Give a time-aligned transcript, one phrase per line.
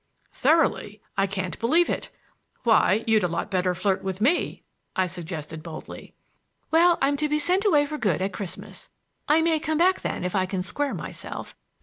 [0.33, 0.99] "Thoroughly!
[1.15, 2.09] I can't believe it!
[2.63, 4.63] Why, you'd a lot better flirt with me,"
[4.95, 6.15] I suggested boldly.
[6.71, 8.89] "Well, I'm to be sent away for good at Christmas.
[9.27, 11.55] I may come back then if I can square myself.